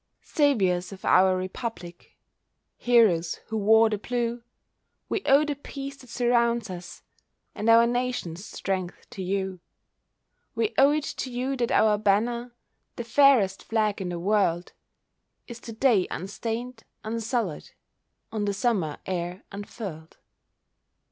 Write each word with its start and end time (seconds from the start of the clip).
Saviours 0.23 0.91
of 0.91 1.05
our 1.05 1.37
Republic, 1.37 2.17
Heroes 2.75 3.35
who 3.49 3.57
wore 3.59 3.87
the 3.87 3.99
blue, 3.99 4.41
We 5.09 5.21
owe 5.27 5.45
the 5.45 5.53
peace 5.55 5.95
that 5.97 6.09
surrounds 6.09 6.71
us— 6.71 7.03
And 7.53 7.69
our 7.69 7.85
Nation's 7.85 8.43
strength 8.43 9.07
to 9.11 9.21
you. 9.21 9.59
We 10.55 10.73
owe 10.75 10.89
it 10.91 11.03
to 11.03 11.29
you 11.29 11.55
that 11.57 11.69
our 11.71 11.99
banner, 11.99 12.55
The 12.95 13.03
fairest 13.03 13.61
flag 13.63 14.01
in 14.01 14.09
the 14.09 14.17
world, 14.19 14.73
Is 15.45 15.59
to 15.59 15.71
day 15.71 16.07
unstained, 16.09 16.83
unsullied, 17.03 17.69
On 18.31 18.45
the 18.45 18.55
Summer 18.55 18.97
air 19.05 19.43
unfurled. 19.51 20.17